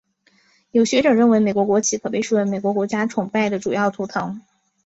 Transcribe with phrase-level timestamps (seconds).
[0.71, 4.41] 有学者认为美国国旗可被视为美国国家崇拜的主要图腾。